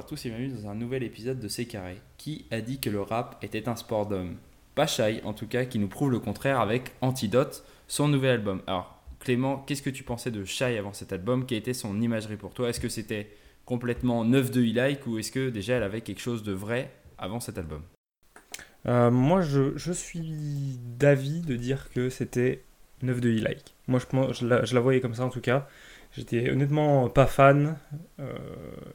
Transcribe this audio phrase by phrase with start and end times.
[0.00, 1.98] à tous et bienvenue dans un nouvel épisode de C'est Carré.
[2.16, 4.36] Qui a dit que le rap était un sport d'homme
[4.74, 8.62] Pas Shai, en tout cas, qui nous prouve le contraire avec Antidote, son nouvel album.
[8.66, 11.44] Alors, Clément, qu'est-ce que tu pensais de Shai avant cet album?
[11.44, 12.70] Quelle était son imagerie pour toi?
[12.70, 13.28] Est-ce que c'était
[13.66, 17.38] complètement neuf de e-like ou est-ce que déjà elle avait quelque chose de vrai avant
[17.38, 17.82] cet album?
[18.86, 22.64] Euh, moi, je, suis d'avis de dire que c'était
[23.02, 23.74] 9 de e-like.
[23.86, 25.68] Moi, je, je la voyais comme ça en tout cas.
[26.12, 27.76] J'étais honnêtement pas fan.
[28.18, 28.36] Euh,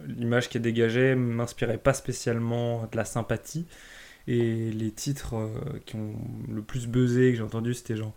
[0.05, 3.65] L'image qui est dégagée m'inspirait pas spécialement de la sympathie.
[4.27, 6.15] Et les titres euh, qui ont
[6.49, 8.13] le plus buzzé que j'ai entendu, c'était genre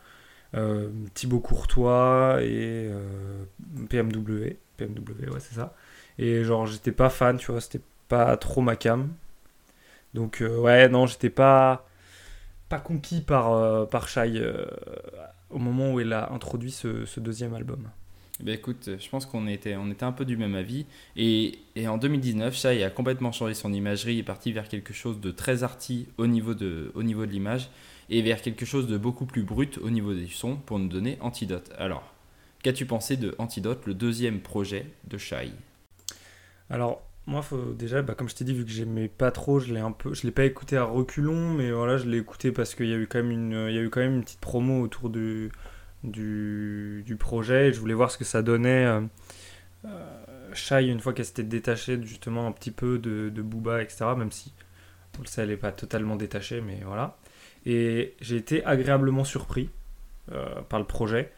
[0.55, 2.91] euh, Thibaut Courtois et
[3.91, 4.57] PMW.
[4.77, 5.75] PMW, ouais, c'est ça.
[6.19, 9.09] Et genre, j'étais pas fan, tu vois, c'était pas trop ma cam.
[10.15, 11.87] Donc, ouais, non, j'étais pas,
[12.69, 14.09] pas conquis par, par
[15.51, 17.89] au moment où il a introduit ce deuxième album.
[18.41, 20.87] Ben écoute, je pense qu'on était, on était un peu du même avis.
[21.17, 25.21] Et, et en 2019, Shai a complètement changé son imagerie, est parti vers quelque chose
[25.21, 27.69] de très arty au niveau de, au niveau de l'image
[28.11, 31.19] et vers quelque chose de beaucoup plus brut au niveau des sons pour nous donner
[31.21, 31.73] Antidote.
[31.79, 32.15] Alors,
[32.63, 35.51] qu'as-tu pensé de Antidote, le deuxième projet de Shai?
[36.71, 37.45] Alors, moi,
[37.77, 40.15] déjà, bah, comme je t'ai dit, vu que j'aimais pas trop, je l'ai un peu,
[40.15, 42.97] je l'ai pas écouté à reculons, mais voilà, je l'ai écouté parce qu'il y a
[42.97, 45.51] eu quand même une, il y a eu quand même une petite promo autour du,
[46.05, 47.69] du, du projet.
[47.69, 48.87] Et je voulais voir ce que ça donnait.
[48.87, 49.01] Euh,
[49.85, 54.33] euh, Shai, une fois qu'elle s'était détachée justement un petit peu de, Booba, etc., même
[54.33, 54.53] si
[55.19, 57.19] on le sait, elle n'est pas totalement détachée, mais voilà.
[57.67, 59.71] Et j'ai été agréablement surpris
[60.33, 61.33] euh, par le projet,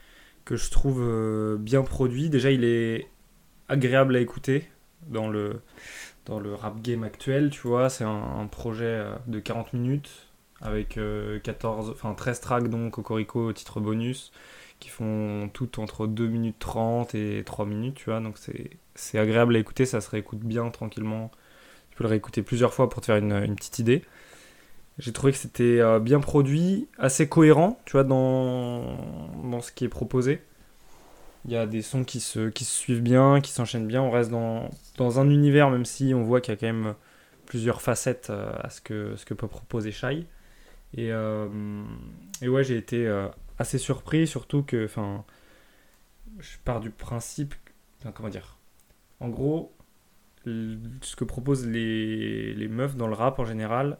[0.45, 2.31] que je trouve bien produit.
[2.31, 3.09] Déjà, il est
[3.69, 4.69] agréable à écouter
[5.09, 5.61] dans le,
[6.27, 7.89] dans le rap game actuel, tu vois.
[7.89, 10.30] C'est un, projet de 40 minutes
[10.61, 14.33] avec euh, 14, enfin 13 tracks, donc Cocorico, titre bonus,
[14.79, 18.21] qui font toutes entre 2 minutes 30 et 3 minutes, tu vois.
[18.21, 21.31] Donc c'est c'est agréable à écouter, ça se réécoute bien tranquillement.
[21.91, 24.05] Tu peux le réécouter plusieurs fois pour te faire une, une petite idée.
[24.99, 28.99] J'ai trouvé que c'était euh, bien produit, assez cohérent, tu vois, dans,
[29.51, 30.43] dans ce qui est proposé.
[31.47, 34.03] Il y a des sons qui se, qui se suivent bien, qui s'enchaînent bien.
[34.03, 36.95] On reste dans, dans un univers, même si on voit qu'il y a quand même
[37.47, 40.27] plusieurs facettes euh, à ce que, ce que peut proposer Shai.
[40.95, 41.49] Et, euh,
[42.43, 43.29] et ouais, j'ai été euh,
[43.59, 45.25] assez surpris, surtout que, enfin,
[46.39, 47.55] je pars du principe,
[48.15, 48.59] comment dire,
[49.21, 49.73] en gros,
[50.45, 53.99] ce que proposent les, les meufs dans le rap en général,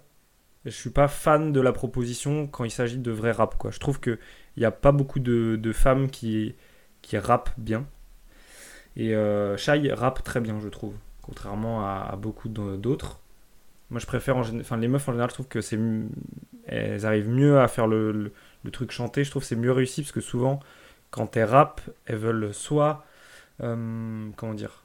[0.65, 3.71] je suis pas fan de la proposition quand il s'agit de vrai rap, quoi.
[3.71, 4.19] Je trouve que
[4.57, 6.55] il y a pas beaucoup de, de femmes qui,
[7.03, 7.87] qui rappent bien.
[8.97, 13.21] Et euh, Shai rappe très bien, je trouve, contrairement à, beaucoup d'autres.
[13.91, 15.79] Moi, je préfère, en enfin, les meufs en général, je trouve que c'est,
[16.71, 18.33] elles arrivent mieux à faire le,
[18.73, 19.25] truc chanté.
[19.25, 20.61] Je trouve c'est mieux réussi parce que souvent,
[21.11, 23.05] quand elles rappent, elles veulent soit,
[23.63, 24.85] euh, comment dire,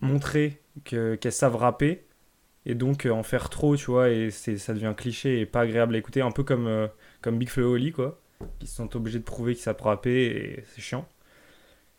[0.00, 2.06] montrer que, qu'elles savent rapper
[2.66, 5.94] et donc euh, en faire trop, tu vois, et ça devient cliché et pas agréable
[5.94, 6.88] à écouter, un peu comme, euh,
[7.22, 8.20] comme Big Flo Oli, quoi,
[8.58, 11.08] qui se sont obligés de prouver qu'ils savent rapper et c'est chiant.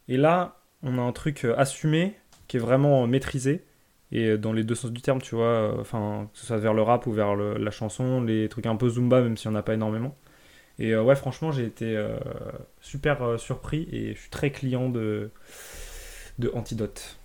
[0.08, 2.16] Et là, on a un truc assumé
[2.48, 3.66] qui est vraiment maîtrisé
[4.12, 6.58] et euh, dans les deux sens du terme, tu vois, euh, enfin, que ce soit
[6.58, 9.52] vers le rap ou vers le- la chanson, les trucs un peu zumba, même s'il
[9.52, 10.16] n'y en a pas énormément.
[10.80, 12.18] Et euh, ouais, franchement, j'ai été euh,
[12.82, 15.32] super euh, surpris et je suis très client de,
[16.40, 17.18] de Antidote.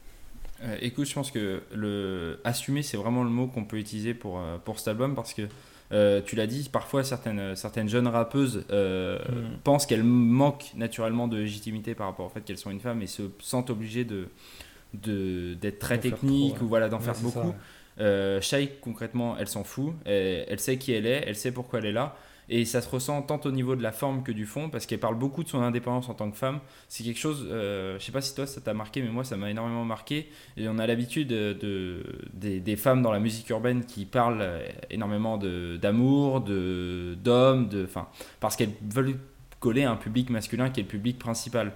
[0.80, 4.78] Écoute, je pense que le assumer, c'est vraiment le mot qu'on peut utiliser pour, pour
[4.78, 5.42] cet album parce que
[5.90, 9.56] euh, tu l'as dit, parfois certaines, certaines jeunes rappeuses euh, Mm.
[9.64, 13.08] pensent qu'elles manquent naturellement de légitimité par rapport au fait qu'elles sont une femme et
[13.08, 14.28] se sentent obligées de-
[14.94, 17.54] d'être très technique trop, ou voilà d'en faire beaucoup.
[18.00, 19.94] Euh, Shai, concrètement, elle s'en fout.
[20.04, 22.16] Elle, elle sait qui elle est, elle sait pourquoi elle est là.
[22.48, 24.98] Et ça se ressent tant au niveau de la forme que du fond, parce qu'elle
[24.98, 26.58] parle beaucoup de son indépendance en tant que femme.
[26.88, 29.36] C'est quelque chose, euh, je sais pas si toi ça t'a marqué, mais moi ça
[29.36, 30.28] m'a énormément marqué.
[30.56, 32.02] Et on a l'habitude de, de-
[32.34, 34.44] des, des femmes dans la musique urbaine qui parlent
[34.90, 38.08] énormément de- d'amour, de d'hommes, de, enfin,
[38.40, 39.16] parce qu'elles veulent
[39.60, 41.72] coller à un public masculin qui est le public principal.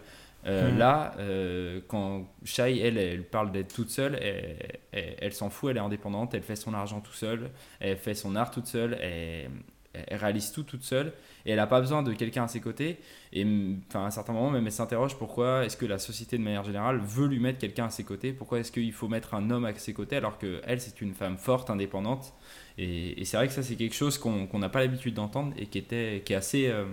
[0.46, 0.78] Euh, Mhm.
[0.78, 4.56] Là, euh, quand Shai, elle, elle parle d'être toute seule, elle,
[4.92, 7.50] elle- elle s'en fout, elle est indépendante, elle fait son argent tout seule,
[7.80, 9.50] elle fait son art toute seule, elle,
[9.92, 11.12] elle réalise tout toute seule,
[11.46, 12.98] et elle n'a pas besoin de quelqu'un à ses côtés.
[13.32, 16.38] Et mm, enfin, à un certain moment, même elle s'interroge pourquoi est-ce que la société
[16.38, 19.34] de manière générale veut lui mettre quelqu'un à ses côtés, pourquoi est-ce qu'il faut mettre
[19.34, 22.34] un homme à ses côtés alors que elle c'est une femme forte, indépendante.
[22.78, 25.52] Et, et c'est vrai que ça c'est quelque chose qu'on qu'on n'a pas l'habitude d'entendre
[25.56, 26.84] et qui, était, qui, est assez, euh,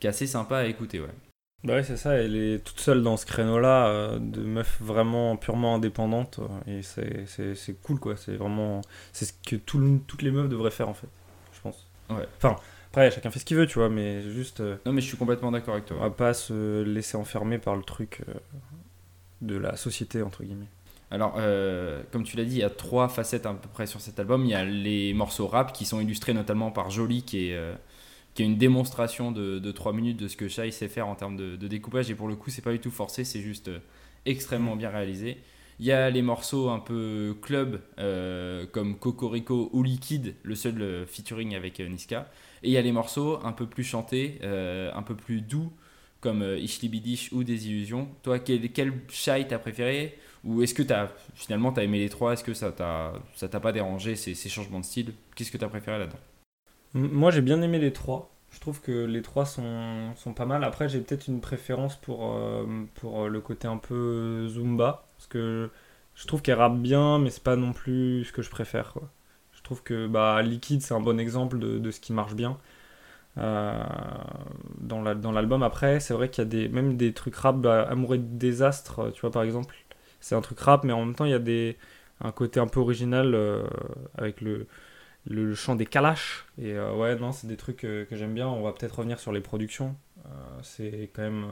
[0.00, 1.00] qui est assez sympa à écouter.
[1.00, 1.08] Ouais.
[1.62, 5.36] Bah ouais, c'est ça, elle est toute seule dans ce créneau-là, euh, de meuf vraiment
[5.36, 8.80] purement indépendante, euh, et c'est- c'est c'est cool quoi, c'est vraiment.
[9.12, 11.08] C'est ce que tout toutes les meufs devraient faire en fait,
[11.52, 11.86] je pense.
[12.08, 12.26] Ouais.
[12.38, 12.56] Enfin,
[12.88, 14.60] après, chacun fait ce qu'il veut, tu vois, mais juste.
[14.60, 15.98] euh, Non mais je suis complètement d'accord avec toi.
[15.98, 18.32] on va pas se laisser enfermer par le truc euh,
[19.40, 20.66] de la société, entre guillemets.
[21.10, 24.00] Alors, euh, comme tu l'as dit, il y a trois facettes à peu près sur
[24.00, 24.44] cet album.
[24.44, 27.74] Il y a les morceaux rap qui sont illustrés notamment par Jolie, qui est, euh,
[28.34, 31.14] qui est une démonstration de, de 3 minutes de ce que Shai sait faire en
[31.14, 32.10] termes de, découpage.
[32.10, 33.78] Et pour le coup, c'est pas du tout forcé, c'est juste euh,
[34.26, 35.38] extrêmement bien réalisé.
[35.78, 40.80] Il y a les morceaux un peu club, euh, comme Cocorico ou Liquide, le seul
[40.82, 42.30] euh, featuring avec Niska.
[42.62, 45.72] Et il y a les morceaux un peu plus chantés, un peu plus doux,
[46.20, 48.08] comme euh, Ishlibidish ou Désillusion.
[48.22, 50.18] Toi, quel, quel Shai t'as préféré?
[50.44, 52.32] Ou est-ce que as, finalement t'as aimé les trois?
[52.32, 55.12] Est-ce que ça t'a t'a pas dérangé ces, ces changements de style?
[55.34, 56.18] Qu'est-ce que t'as préféré là-dedans?
[56.94, 58.30] Moi, j'ai bien aimé les trois.
[58.50, 60.64] Je trouve que les trois sont, sont pas mal.
[60.64, 62.66] Après, j'ai peut-être une préférence pour, euh,
[62.96, 65.04] pour le côté un peu Zumba.
[65.16, 65.70] Parce que
[66.14, 68.94] je trouve qu'elle rappe bien, mais c'est pas non plus ce que je préfère.
[69.52, 72.58] Je trouve que bah, Liquid, c'est un bon exemple de, de ce qui marche bien.
[73.38, 73.82] euh,
[74.80, 77.56] dans la- dans l'album après c'est vrai qu'il y a des même des trucs rap
[77.58, 79.74] bah, amour et désastre tu vois par exemple
[80.20, 81.76] c'est un truc rap mais en même temps il y a des
[82.22, 83.62] un côté un peu original euh,
[84.18, 84.66] avec le
[85.26, 86.46] le chant des Kalash.
[86.58, 88.48] Et euh, ouais, non, c'est des trucs euh, que j'aime bien.
[88.48, 89.94] On va peut-être revenir sur les productions.
[90.24, 90.28] Euh,
[90.62, 91.46] c'est quand même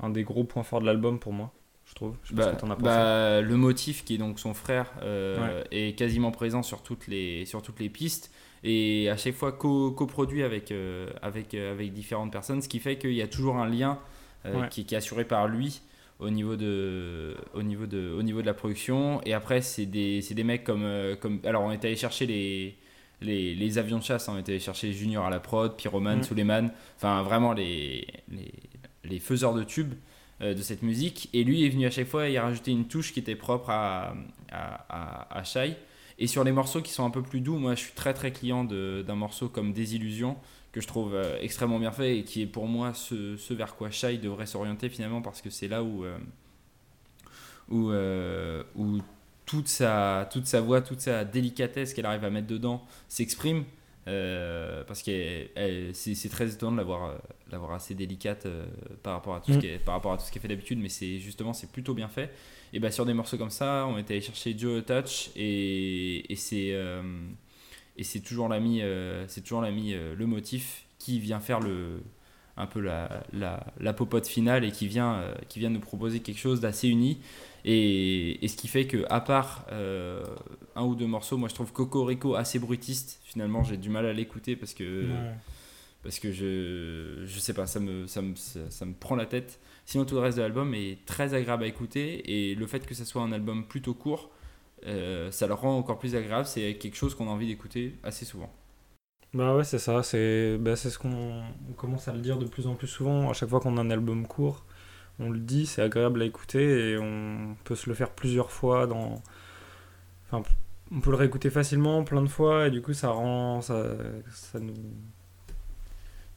[0.00, 1.52] un des gros points forts de l'album pour moi,
[1.86, 2.16] je trouve.
[2.24, 5.64] Je bah, as bah, le motif qui est donc son frère euh, Ouais.
[5.88, 8.32] est quasiment présent sur toutes les, sur toutes les pistes
[8.62, 12.80] et à chaque fois co- coproduit avec, euh, avec, euh, avec différentes personnes, ce qui
[12.80, 13.98] fait qu'il y a toujours un lien
[14.44, 14.68] Ouais.
[14.70, 15.80] qui, qui est assuré par lui
[16.18, 19.22] au niveau de, au niveau de, au niveau de la production.
[19.24, 20.86] Et après, c'est des, des mecs comme,
[21.20, 21.40] comme.
[21.44, 22.76] Alors, on est allé chercher les.
[23.20, 26.22] Les, les avions de chasse, hein, on allé chercher Junior à la prod, Pyroman, Mm.
[26.24, 28.52] Suleiman, enfin vraiment les, les,
[29.04, 29.94] les faiseurs de tubes
[30.42, 31.30] euh, de cette musique.
[31.32, 34.14] Et lui est venu à chaque fois y rajouter une touche qui était propre à,
[34.50, 35.76] à, à, à Shai.
[36.18, 38.30] Et sur les morceaux qui sont un peu plus doux, moi je suis très très
[38.32, 40.36] client d'un morceau comme Désillusion,
[40.72, 43.74] que je trouve euh, extrêmement bien fait et qui est pour moi ce, ce vers
[43.76, 46.16] quoi Shai devrait s'orienter finalement parce que c'est là où, euh,
[47.70, 47.90] où,
[48.76, 49.00] où
[49.46, 53.64] toute, sa, toute sa voix, toute sa délicatesse qu'elle arrive à mettre dedans s'exprime.
[54.06, 55.46] euh, parce que
[55.94, 57.16] c'est très étonnant de l'avoir euh,
[57.50, 58.66] l'avoir assez délicate euh,
[59.02, 59.60] par, rapport à tout ce Mm.
[59.60, 61.94] qui est- par rapport à tout ce qu'elle fait d'habitude, mais c'est justement c'est plutôt
[61.94, 62.30] bien fait.
[62.74, 66.36] Et bah sur des morceaux comme ça, on était allé chercher Joe Touch et, et
[66.36, 67.02] c'est euh,
[67.96, 68.82] et c'est toujours l'ami
[69.28, 72.02] c'est toujours l'ami le motif qui vient faire le
[72.56, 76.20] un peu la, la, la popote finale et qui vient euh, qui vient nous proposer
[76.20, 77.18] quelque chose d'assez uni.
[77.64, 80.22] Et, et ce qui fait que à part euh,
[80.76, 83.20] un ou deux morceaux moi je trouve Cocorico assez brutiste.
[83.24, 85.34] Finalement j'ai du mal à l'écouter parce que Ouais.
[86.02, 89.26] parce que je je sais pas ça me ça me, ça, ça me prend la
[89.26, 89.58] tête.
[89.86, 92.94] Sinon tout le reste de l'album est très agréable à écouter et le fait que
[92.94, 94.30] ça soit un album plutôt court
[94.86, 96.44] euh, ça le rend encore plus agréable.
[96.46, 98.52] C'est quelque chose qu'on a envie d'écouter assez souvent
[99.34, 100.02] Bah ouais, c'est ça.
[100.02, 103.30] C'est bah, ce qu'on on commence à le dire de plus en plus souvent.
[103.30, 104.64] À chaque fois qu'on a un album court,
[105.18, 108.86] on le dit, c'est agréable à écouter et on peut se le faire plusieurs fois
[108.86, 109.22] dans.
[110.30, 110.42] Enfin,
[110.92, 113.60] on peut le réécouter facilement plein de fois et du coup, ça rend.
[113.60, 113.84] Ça,
[114.30, 114.74] ça nous.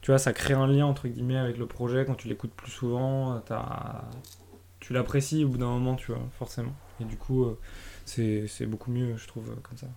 [0.00, 2.04] Tu vois, ça crée un lien entre guillemets avec le projet.
[2.04, 4.04] Quand tu l'écoutes plus souvent, t'as-
[4.80, 6.72] tu l'apprécies au bout d'un moment, tu vois, forcément.
[7.00, 7.58] Et du coup, euh,
[8.06, 9.88] c'est beaucoup mieux, je trouve, comme ça.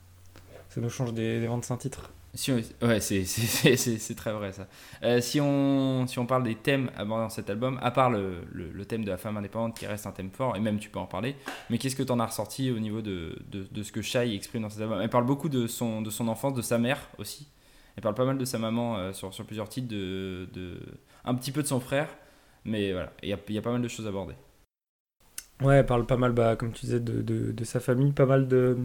[0.70, 2.12] Ça nous change des, des 25 titres.
[2.34, 4.68] Si on- ouais, c'est- très vrai ça.
[5.04, 8.44] Euh, si, on, si on parle des thèmes abordés dans cet album, à part le,
[8.54, 11.00] le, thème de la femme indépendante qui reste un thème fort, et même tu peux
[11.00, 11.36] en parler,
[11.70, 14.34] mais qu'est-ce que tu en as ressorti au niveau de, de, de ce que Shai
[14.34, 15.02] exprime dans cet album?
[15.02, 17.48] Elle parle beaucoup de son, de son enfance, de sa mère aussi.
[17.98, 20.80] Elle parle pas mal de sa maman euh, sur, sur plusieurs titres, de, de,
[21.26, 22.08] un petit peu de son frère,
[22.64, 24.36] mais voilà, il y a, y a pas mal de choses abordées.
[25.62, 28.48] Ouais, elle parle pas mal, bah, comme tu disais, de, de sa famille, pas mal
[28.48, 28.78] de,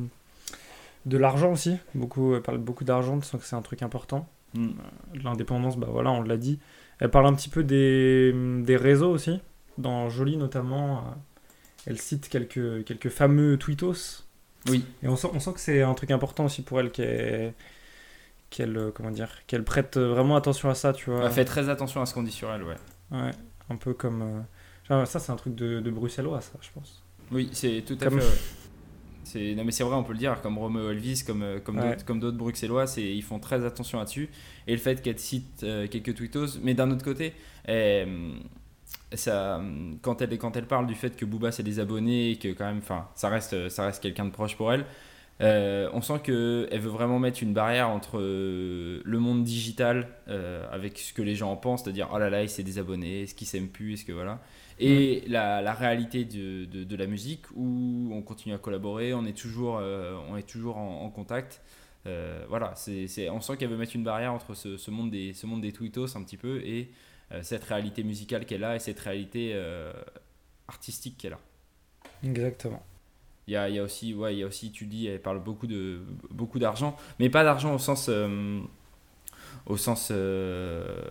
[1.07, 1.77] de l'argent aussi.
[1.95, 4.29] Beaucoup, elle parle beaucoup d'argent, tu sens que c'est un truc important.
[4.55, 4.69] Mm.
[5.15, 6.59] De L'indépendance, bah voilà, on l'a dit.
[6.99, 8.33] Elle parle un petit peu des,
[8.63, 9.41] des réseaux aussi.
[9.79, 11.01] Dans Jolie notamment, euh,
[11.87, 14.25] elle cite quelques, quelques fameux tweetos.
[14.69, 14.85] Oui.
[15.03, 17.53] Et on sent, on sent que c'est un truc important aussi pour elle qu'elle,
[18.51, 21.25] qu'elle, euh, comment dire, qu'elle prête vraiment attention à ça, tu vois.
[21.27, 22.77] Elle fait très attention à ce qu'on dit sur elle, ouais.
[23.13, 23.31] Ouais,
[23.71, 24.45] un peu comme.
[24.91, 27.03] euh, ça, c'est un truc de, de bruxellois, ça, je pense.
[27.31, 28.27] Oui, c'est tout à Comme- fait.
[28.27, 28.33] ouais.
[29.27, 31.79] C'est non mais c'est vrai, on peut le dire, comme Romeo Elvis, comme euh, comme
[31.81, 31.97] Ouais.
[32.21, 34.29] d'autres Bruxellois, c'est ils font très attention là-dessus.
[34.69, 37.33] Et le fait qu'elle cite euh, quelques tweetos, mais d'un autre côté,
[37.69, 38.31] euh,
[39.13, 39.61] ça,
[40.03, 42.67] quand elle quand elle parle du fait que Booba c'est des abonnés et que quand
[42.67, 44.85] même, enfin, ça reste ça reste quelqu'un de proche pour elle.
[45.41, 50.09] Euh, on sent que elle veut vraiment mettre une barrière entre euh, le monde digital
[50.29, 53.23] euh, avec ce que les gens en pensent, c'est-à-dire oh là là, c'est des abonnés,
[53.23, 54.41] est-ce qu'ils s'aiment plus, est-ce que voilà,
[54.79, 59.25] et la, la réalité de, de, de la musique où on continue à collaborer, on
[59.27, 59.83] est toujours,
[60.31, 61.63] on est toujours en, en contact.
[62.49, 65.47] Voilà, c'est, on sent qu'elle veut mettre une barrière entre ce, ce monde des, ce
[65.47, 66.91] monde des tweetos un petit peu et
[67.43, 69.59] cette réalité musicale qu'elle a et cette réalité
[70.69, 71.41] artistique qu'elle a.
[72.23, 72.83] Exactement.
[73.49, 75.41] Il y a, y a, aussi, ouais, il y a aussi, tu dis, elle parle
[75.43, 76.01] beaucoup de
[76.31, 78.61] beaucoup d'argent, mais pas d'argent au sens, euh,
[79.67, 81.03] au sens euh,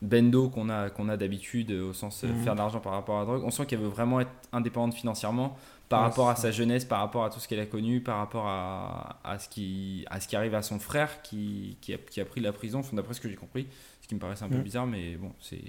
[0.00, 2.34] bendo qu'on a, qu'on a d'habitude, au sens Mhm.
[2.34, 3.42] faire de l'argent par rapport à la drogue.
[3.44, 5.56] On sent qu'elle veut vraiment être indépendante financièrement
[5.88, 8.18] par Ouais, rapport à sa jeunesse, par rapport à tout ce qu'elle a connu, par
[8.18, 11.98] rapport à, à, ce qui, à ce qui arrive à son frère qui, qui, a,
[11.98, 13.66] qui a pris la prison, enfin, d'après ce que j'ai compris,
[14.00, 14.62] ce qui me paraissait un peu Mhm.
[14.62, 15.60] bizarre, mais bon, c'est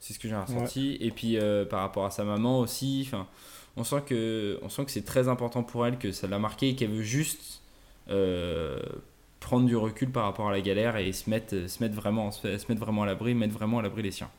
[0.00, 0.96] c'est ce que j'ai ressenti.
[1.00, 3.28] Et puis euh, par rapport à sa maman aussi, enfin,
[3.76, 6.70] on sent que, on sent que c'est très important pour elle, que ça l'a marqué
[6.70, 7.62] et qu'elle veut juste
[8.08, 8.80] euh,
[9.38, 12.48] prendre du recul par rapport à la galère et se mettre, se mettre, vraiment, se
[12.48, 14.30] mettre vraiment à l'abri, mettre vraiment à l'abri les siens.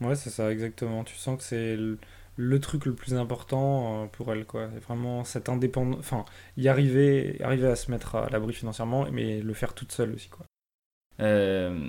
[0.00, 1.04] Ouais, c'est ça, exactement.
[1.04, 1.98] Tu sens que c'est le,
[2.36, 4.68] le truc le plus important euh, pour elle, quoi.
[4.72, 5.98] C'est vraiment cette indépendance.
[6.00, 6.24] Enfin,
[6.56, 10.28] y arriver, arriver à se mettre à l'abri financièrement, mais le faire toute seule aussi,
[10.28, 10.46] quoi.
[11.20, 11.88] Euh,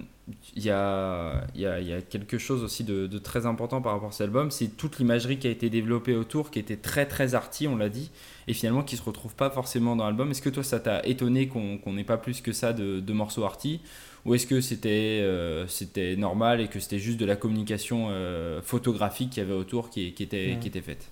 [0.55, 3.93] Il y, a, y, a, y a quelque chose aussi de, de très important par
[3.93, 7.05] rapport à cet album, c'est toute l'imagerie qui a été développée autour, qui était très
[7.05, 8.09] très arty, on l'a dit,
[8.47, 10.31] et finalement qui se retrouve pas forcément dans l'album.
[10.31, 13.13] Est-ce que toi ça t'a étonné qu'on qu'on n'ait pas plus que ça de, de
[13.13, 13.81] morceaux arty?
[14.25, 18.61] Ou est-ce que c'était euh, c'était normal et que c'était juste de la communication euh,
[18.63, 21.11] photographique qu'il y avait autour qui, qui, était, qui était faite?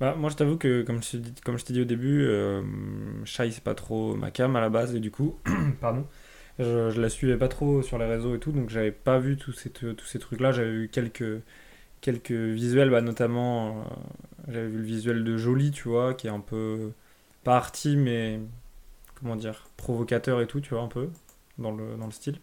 [0.00, 2.24] Bah, moi, je t'avoue que, comme je t'ai dit, comme je t'ai dit au début,
[2.24, 2.62] euh,
[3.24, 5.38] Shai, c'est pas trop ma cam à la base, et du coup,
[5.80, 6.06] pardon,
[6.58, 9.52] je, la suivais pas trop sur les réseaux et tout, donc j'avais pas vu tous
[9.52, 10.52] ces, tous ces trucs-là.
[10.52, 11.42] J'avais vu quelques,
[12.00, 13.82] quelques visuels, bah, notamment, euh,
[14.48, 16.92] j'avais vu le visuel de Jolie, tu vois, qui est un peu,
[17.44, 18.40] pas arty, mais,
[19.16, 21.10] comment dire, provocateur et tout, tu vois, un peu,
[21.58, 22.38] dans le, dans le style.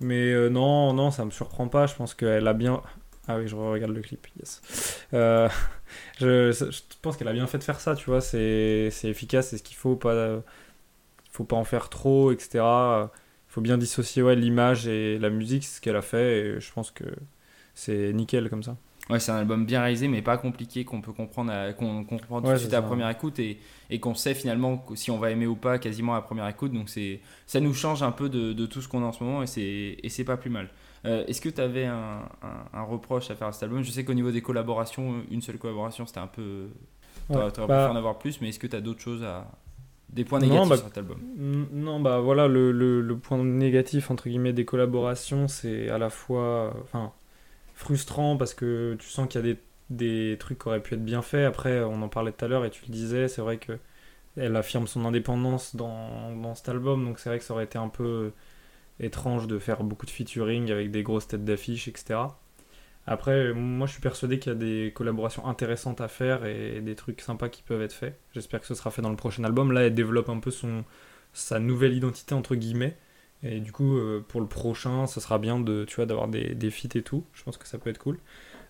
[0.00, 2.82] Mais euh, non, non, ça me surprend pas, je pense qu'elle a bien...
[3.28, 4.62] Ah oui, je regarde le clip, yes.
[5.14, 5.48] Euh,
[6.18, 9.58] je, je pense qu'elle a bien fait de faire ça, tu vois, c'est efficace, c'est
[9.58, 10.42] ce qu'il faut, pas,
[11.32, 12.60] faut pas en faire trop, etc.
[13.58, 16.72] Faut bien dissocier ouais, l'image et la musique, c'est ce qu'elle a fait, et je
[16.72, 17.02] pense que
[17.74, 18.76] c'est nickel comme ça.
[19.10, 22.18] Ouais, c'est un album bien réalisé, mais pas compliqué, qu'on peut comprendre, à- qu'on qu'on
[22.18, 23.58] comprend tout Ouais, de suite à la première écoute et,
[23.90, 26.72] et qu'on sait finalement si on va aimer ou pas quasiment à la première écoute.
[26.72, 29.24] Donc c'est, ça nous change un peu de, de tout ce qu'on a en ce
[29.24, 30.68] moment et c'est, et c'est pas plus mal.
[31.04, 33.82] Euh, est-ce que tu avais un, un- un reproche à faire à cet album?
[33.82, 36.68] Je sais qu'au niveau des collaborations, une seule collaboration, c'était un peu.
[37.32, 39.24] T'aurais, Ouais, t'aurais bah- pu en avoir plus, mais est-ce que tu as d'autres choses
[39.24, 39.50] à.
[40.10, 41.18] Des points Non, négatifs bah- sur cet album
[41.72, 46.10] Non, bah voilà, le, le, le point négatif, entre guillemets, des collaborations, c'est à la
[46.10, 46.42] fois
[46.74, 47.12] euh, enfin,
[47.74, 49.60] frustrant parce que tu sens qu'il y a des,
[49.90, 51.46] des trucs qui auraient pu être bien faits.
[51.46, 53.78] Après, on en parlait tout à l'heure et tu le disais, c'est vrai que
[54.36, 57.78] elle affirme son indépendance dans, dans cet album, donc c'est vrai que ça aurait été
[57.78, 58.32] un peu
[59.00, 62.38] étrange de faire beaucoup de featuring avec des grosses têtes d'affiche, etc.
[63.10, 66.94] Après, moi je suis persuadé qu'il y a des collaborations intéressantes à faire et des
[66.94, 68.18] trucs sympas qui peuvent être faits.
[68.34, 69.72] J'espère que ce sera fait dans le prochain album.
[69.72, 70.84] Là, elle développe un peu son,
[71.32, 72.96] sa nouvelle identité entre guillemets.
[73.42, 76.54] Et du coup, euh, pour le prochain, ce sera bien de, tu vois, d'avoir des,
[76.54, 77.24] des feats et tout.
[77.32, 78.18] Je pense que ça peut être cool.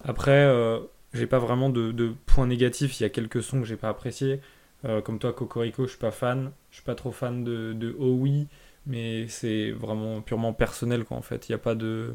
[0.04, 0.78] Après, euh,
[1.14, 3.00] j'ai pas vraiment de, points négatifs.
[3.00, 4.40] Il y a quelques sons que j'ai pas appréciés.
[4.85, 6.52] Euh, comme toi, Cocorico, je suis pas fan.
[6.71, 8.47] Je suis pas trop fan de, de Oh Oui,
[8.87, 11.49] mais c'est vraiment purement personnel, quoi, en fait.
[11.49, 12.14] Il y a pas de.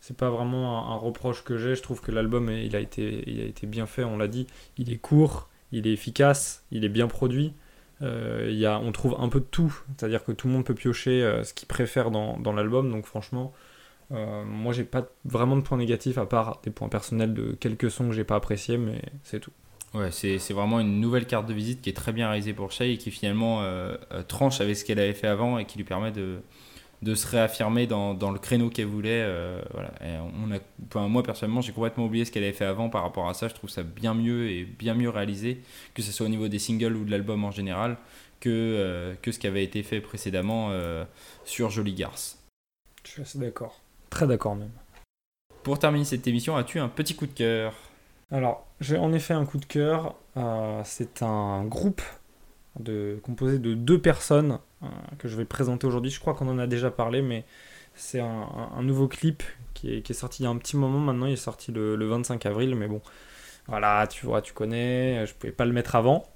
[0.00, 1.74] C'est pas vraiment un, reproche que j'ai.
[1.74, 4.46] Je trouve que l'album, il a, été, il a été bien fait, on l'a dit.
[4.78, 7.52] Il est court, il est efficace, il est bien produit.
[8.00, 10.74] Euh, y a, on trouve un peu de tout, c'est-à-dire que tout le monde peut
[10.74, 13.52] piocher euh, ce qu'il préfère dans, dans l'album, donc franchement,
[14.10, 17.90] euh, moi j'ai pas vraiment de points négatifs à part des points personnels de quelques
[17.90, 19.50] sons que j'ai pas appréciés, mais c'est tout.
[19.94, 22.92] Ouais, c'est, vraiment une nouvelle carte de visite qui est très bien réalisée pour Shay
[22.92, 23.96] et qui finalement euh,
[24.28, 26.40] tranche avec ce qu'elle avait fait avant et qui lui permet de,
[27.02, 29.22] de se réaffirmer dans, dans le créneau qu'elle voulait.
[29.22, 29.90] euh, voilà.
[30.04, 33.02] Et on a, enfin, moi personnellement, j'ai complètement oublié ce qu'elle avait fait avant par
[33.02, 33.48] rapport à ça.
[33.48, 35.60] Je trouve ça bien mieux et bien mieux réalisé,
[35.94, 37.96] que ce soit au niveau des singles ou de l'album en général,
[38.40, 41.04] que, euh, que ce qui avait été fait précédemment euh,
[41.44, 42.38] sur Jolie Garce.
[43.04, 43.80] Je suis assez d'accord.
[44.10, 44.70] Très d'accord même.
[45.62, 47.74] Pour terminer cette émission, as-tu un petit coup de cœur?
[48.30, 50.14] Alors, j'ai en effet un coup de cœur.
[50.84, 52.02] C'est un groupe
[52.78, 54.58] de, composé de deux personnes
[55.18, 56.10] que je vais présenter aujourd'hui.
[56.10, 57.44] Je crois qu'on en a déjà parlé, mais
[57.94, 59.42] c'est un, nouveau clip
[59.74, 61.26] qui est, sorti il y a un petit moment maintenant.
[61.26, 63.00] Il est sorti le, le 25 avril, mais bon,
[63.66, 65.26] voilà, tu vois, tu connais.
[65.26, 66.26] Je pouvais pas le mettre avant.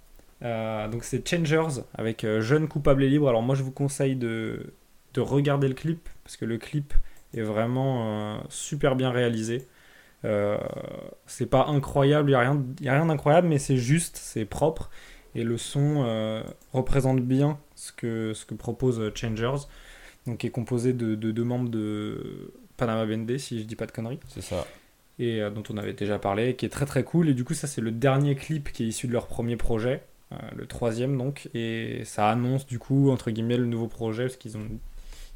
[0.42, 3.28] Euh, donc c'est Changers avec euh, Jeune coupable et libre.
[3.28, 4.74] Alors moi je vous conseille de,
[5.14, 6.94] de regarder le clip parce que le clip
[7.34, 9.68] est vraiment euh, super bien réalisé.
[10.24, 10.58] Euh,
[11.26, 12.32] c'est pas incroyable, il
[12.82, 14.90] n'y a rien d'incroyable, mais c'est juste, c'est propre.
[15.34, 19.66] Et le son euh, représente bien ce que, ce que propose euh, Changers,
[20.26, 23.86] donc qui est composé de de deux membres de Panama Bende, si je dis pas
[23.86, 24.66] de conneries, C'est ça.
[25.18, 27.28] et euh, dont on avait déjà parlé, qui est très très cool.
[27.28, 30.02] Et du coup, ça c'est le dernier clip qui est issu de leur premier projet,
[30.32, 34.36] euh, le troisième donc, et ça annonce du coup, entre guillemets, le nouveau projet, parce
[34.36, 34.66] qu'ils ont,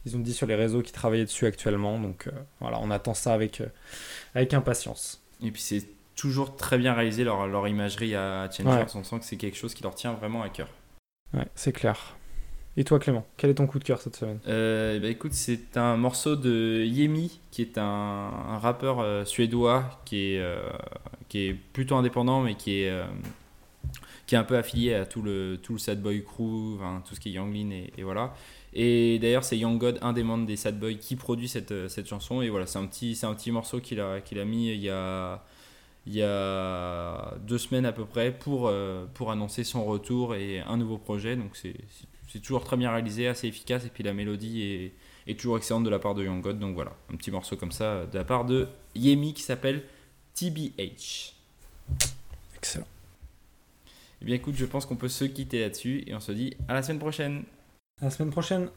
[0.04, 1.98] ils ont dit sur les réseaux qu'ils travaillaient dessus actuellement.
[1.98, 3.66] Donc euh, voilà, on attend ça avec, euh,
[4.34, 5.22] avec impatience.
[5.42, 5.84] Et puis c'est
[6.16, 8.87] toujours très bien réalisé leur, leur imagerie à Changers.
[8.94, 10.68] On sent que c'est quelque chose qui leur tient vraiment à cœur.
[11.35, 12.16] Ouais, c'est clair.
[12.78, 14.38] Et toi, Clément, quel est ton coup de cœur cette semaine?
[14.49, 20.32] Euh, bah écoute, c'est un morceau de Yemi, qui est un, rappeur euh, suédois qui
[20.32, 20.68] est, euh,
[21.28, 22.92] qui est plutôt indépendant, mais qui est,
[24.26, 27.20] qui est un peu affilié à tout le, tout le Sad Boy Crew, tout ce
[27.20, 28.35] qui est Younglin, et, et voilà.
[28.75, 32.06] Et d'ailleurs, c'est Young God, un des membres des Sad Boys, qui produit cette, cette
[32.06, 32.42] chanson.
[32.42, 34.90] Et voilà, c'est un petit, un petit morceau qu'il a, qu'il a mis il y
[34.90, 35.42] a
[36.06, 40.60] il y a deux semaines à peu près pour, euh, pour annoncer son retour et
[40.60, 41.36] un nouveau projet.
[41.36, 44.92] Donc c'est toujours très bien réalisé, assez efficace et puis la mélodie est,
[45.26, 46.58] est toujours excellente de la part de Young God.
[46.58, 49.82] Donc voilà, un petit morceau comme ça de la part de Yemi qui s'appelle
[50.34, 51.34] TBH.
[52.56, 52.86] Excellent.
[54.22, 56.75] Eh bien écoute, je pense qu'on peut se quitter là-dessus et on se dit à
[56.75, 57.44] la semaine prochaine.
[58.00, 58.68] À la semaine prochaine.